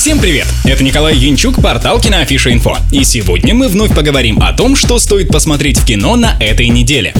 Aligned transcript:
Всем 0.00 0.18
привет! 0.18 0.46
Это 0.64 0.82
Николай 0.82 1.14
Янчук, 1.14 1.60
портал 1.60 2.00
Киноафиша 2.00 2.54
Инфо. 2.54 2.78
И 2.90 3.04
сегодня 3.04 3.54
мы 3.54 3.68
вновь 3.68 3.94
поговорим 3.94 4.38
о 4.40 4.54
том, 4.54 4.74
что 4.74 4.98
стоит 4.98 5.28
посмотреть 5.28 5.76
в 5.76 5.84
кино 5.84 6.16
на 6.16 6.38
этой 6.40 6.68
неделе. 6.68 7.12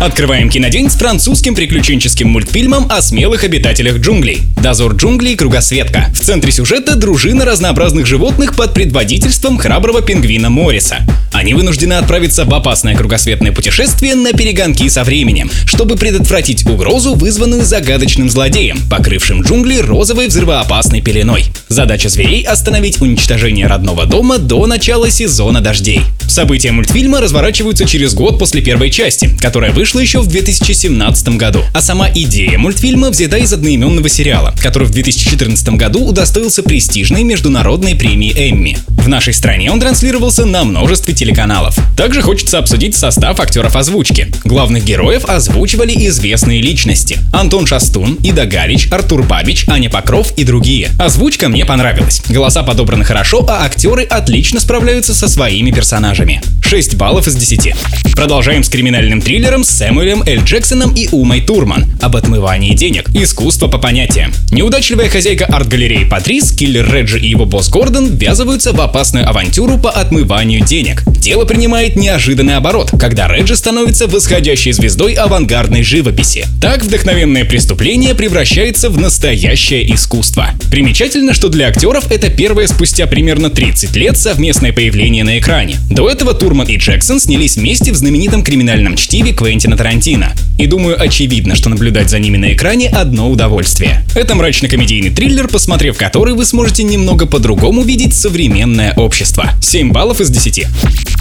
Открываем 0.00 0.48
кинодень 0.48 0.88
с 0.88 0.94
французским 0.94 1.56
приключенческим 1.56 2.28
мультфильмом 2.28 2.86
о 2.88 3.02
смелых 3.02 3.42
обитателях 3.42 3.98
джунглей. 3.98 4.42
Дозор 4.62 4.94
джунглей 4.94 5.34
Кругосветка. 5.34 6.06
В 6.14 6.20
центре 6.20 6.52
сюжета 6.52 6.94
дружина 6.94 7.44
разнообразных 7.44 8.06
животных 8.06 8.54
под 8.54 8.74
предводительством 8.74 9.58
храброго 9.58 10.00
пингвина 10.00 10.48
Морриса. 10.48 11.04
Они 11.32 11.52
вынуждены 11.52 11.94
отправиться 11.94 12.44
в 12.44 12.54
опасное 12.54 12.96
кругосветное 12.96 13.52
путешествие 13.52 14.14
на 14.14 14.32
перегонки 14.32 14.88
со 14.88 15.04
временем, 15.04 15.50
чтобы 15.66 15.96
предотвратить 15.96 16.64
угрозу, 16.66 17.14
вызванную 17.14 17.64
загадочным 17.64 18.30
злодеем, 18.30 18.78
покрывшим 18.88 19.42
джунгли 19.42 19.78
розовой 19.78 20.28
взрывоопасной 20.28 21.02
пеленой. 21.02 21.44
Задача 21.68 22.08
зверей— 22.20 22.42
остановить 22.46 23.00
уничтожение 23.00 23.66
родного 23.66 24.04
дома 24.04 24.38
до 24.38 24.66
начала 24.66 25.10
сезона 25.10 25.60
дождей. 25.62 26.02
События 26.30 26.70
мультфильма 26.70 27.20
разворачиваются 27.20 27.84
через 27.86 28.14
год 28.14 28.38
после 28.38 28.62
первой 28.62 28.90
части, 28.90 29.36
которая 29.40 29.72
вышла 29.72 29.98
еще 29.98 30.20
в 30.20 30.28
2017 30.28 31.30
году. 31.30 31.64
А 31.74 31.82
сама 31.82 32.08
идея 32.08 32.56
мультфильма 32.56 33.10
взята 33.10 33.36
из 33.38 33.52
одноименного 33.52 34.08
сериала, 34.08 34.54
который 34.62 34.86
в 34.86 34.92
2014 34.92 35.70
году 35.70 36.06
удостоился 36.06 36.62
престижной 36.62 37.24
международной 37.24 37.96
премии 37.96 38.32
Эмми. 38.32 38.78
В 38.86 39.08
нашей 39.08 39.32
стране 39.32 39.72
он 39.72 39.80
транслировался 39.80 40.44
на 40.44 40.62
множестве 40.62 41.14
телеканалов. 41.14 41.76
Также 41.96 42.22
хочется 42.22 42.58
обсудить 42.58 42.94
состав 42.94 43.40
актеров 43.40 43.74
озвучки. 43.74 44.30
Главных 44.44 44.84
героев 44.84 45.24
озвучивали 45.24 45.92
известные 46.06 46.60
личности. 46.60 47.18
Антон 47.32 47.66
Шастун, 47.66 48.18
Ида 48.22 48.44
Галич, 48.44 48.88
Артур 48.92 49.22
Бабич, 49.22 49.66
Аня 49.68 49.88
Покров 49.88 50.32
и 50.36 50.44
другие. 50.44 50.90
Озвучка 50.98 51.48
мне 51.48 51.64
понравилась. 51.64 52.22
Голоса 52.28 52.62
подобраны 52.62 53.04
хорошо, 53.04 53.44
а 53.48 53.64
актеры 53.64 54.04
отлично 54.04 54.60
справляются 54.60 55.14
со 55.14 55.28
своими 55.28 55.70
персонажами. 55.70 56.29
6 56.70 56.94
баллов 56.96 57.26
из 57.26 57.34
10. 57.34 57.74
Продолжаем 58.14 58.62
с 58.62 58.68
криминальным 58.68 59.20
триллером 59.20 59.64
с 59.64 59.70
Сэмюэлем 59.70 60.22
Эль 60.24 60.40
Джексоном 60.40 60.94
и 60.94 61.08
Умой 61.10 61.40
Турман 61.40 61.86
об 62.02 62.16
отмывании 62.16 62.74
денег. 62.74 63.08
Искусство 63.14 63.66
по 63.66 63.78
понятиям. 63.78 64.32
Неудачливая 64.50 65.08
хозяйка 65.08 65.46
арт-галереи 65.46 66.04
Патрис, 66.04 66.52
киллер 66.52 66.92
Реджи 66.92 67.18
и 67.18 67.28
его 67.28 67.46
босс 67.46 67.70
Гордон 67.70 68.14
ввязываются 68.14 68.72
в 68.74 68.80
опасную 68.80 69.26
авантюру 69.26 69.78
по 69.78 69.90
отмыванию 69.90 70.62
денег. 70.64 71.02
Дело 71.06 71.46
принимает 71.46 71.96
неожиданный 71.96 72.56
оборот, 72.56 72.90
когда 73.00 73.26
Реджи 73.26 73.56
становится 73.56 74.06
восходящей 74.06 74.72
звездой 74.72 75.14
авангардной 75.14 75.82
живописи. 75.82 76.46
Так 76.60 76.84
вдохновенное 76.84 77.46
преступление 77.46 78.14
превращается 78.14 78.90
в 78.90 78.98
настоящее 78.98 79.94
искусство. 79.94 80.50
Примечательно, 80.70 81.32
что 81.32 81.48
для 81.48 81.68
актеров 81.68 82.12
это 82.12 82.28
первое 82.28 82.66
спустя 82.66 83.06
примерно 83.06 83.48
30 83.48 83.96
лет 83.96 84.18
совместное 84.18 84.72
появление 84.72 85.24
на 85.24 85.38
экране. 85.38 85.78
До 85.88 86.09
этого 86.10 86.34
Турман 86.34 86.66
и 86.66 86.76
Джексон 86.76 87.20
снялись 87.20 87.56
вместе 87.56 87.92
в 87.92 87.96
знаменитом 87.96 88.42
криминальном 88.42 88.96
чтиве 88.96 89.32
Квентина 89.32 89.76
Тарантино. 89.76 90.34
И 90.58 90.66
думаю, 90.66 91.00
очевидно, 91.00 91.54
что 91.54 91.70
наблюдать 91.70 92.10
за 92.10 92.18
ними 92.18 92.36
на 92.36 92.52
экране 92.52 92.88
одно 92.88 93.30
удовольствие. 93.30 94.04
Это 94.14 94.34
мрачно-комедийный 94.34 95.10
триллер, 95.10 95.48
посмотрев 95.48 95.96
который 95.96 96.34
вы 96.34 96.44
сможете 96.44 96.82
немного 96.82 97.26
по-другому 97.26 97.82
видеть 97.82 98.14
современное 98.14 98.92
общество. 98.94 99.50
7 99.62 99.92
баллов 99.92 100.20
из 100.20 100.30
10. 100.30 100.66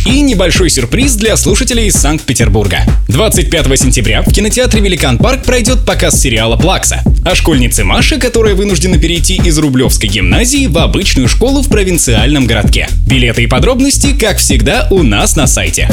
И 0.06 0.22
небольшой 0.22 0.70
сюрприз 0.70 1.16
для 1.16 1.38
слушателей 1.38 1.88
из 1.88 1.96
Санкт-Петербурга. 1.96 2.82
25 3.10 3.80
сентября 3.80 4.24
в 4.24 4.32
кинотеатре 4.32 4.82
Великан 4.82 5.18
Парк 5.18 5.44
пройдет 5.44 5.86
показ 5.86 6.20
сериала 6.20 6.56
«Плакса» 6.56 7.04
о 7.26 7.36
школьнице 7.36 7.84
Маше, 7.84 8.18
которая 8.18 8.56
вынуждена 8.56 8.98
перейти 8.98 9.36
из 9.36 9.58
Рублевской 9.58 10.10
гимназии 10.10 10.68
в 10.68 10.78
обычную 10.78 11.28
школу 11.28 11.62
в 11.62 11.70
провинциальном 11.70 12.48
городке. 12.48 12.88
Билеты 13.06 13.44
и 13.44 13.48
подробности, 13.48 14.18
как 14.18 14.38
всегда, 14.38 14.79
у 14.90 15.04
нас 15.04 15.36
на 15.36 15.48
сайте. 15.48 15.90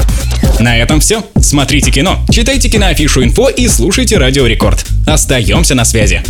На 0.61 0.77
этом 0.77 1.01
все. 1.01 1.25
Смотрите 1.41 1.91
кино, 1.91 2.19
читайте 2.31 2.69
киноафишу 2.69 3.23
инфо 3.23 3.49
и 3.49 3.69
слушайте 3.69 4.19
Радио 4.19 4.47
Рекорд. 4.47 4.85
Остаемся 5.07 5.75
на 5.75 5.85
связи. 5.85 6.23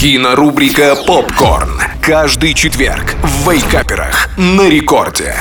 Кинорубрика 0.00 0.96
«Попкорн». 1.06 1.80
Каждый 2.00 2.54
четверг 2.54 3.16
в 3.22 3.50
Вейкаперах 3.50 4.30
на 4.36 4.68
рекорде. 4.68 5.34